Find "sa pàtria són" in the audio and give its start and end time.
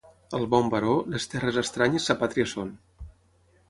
2.11-2.77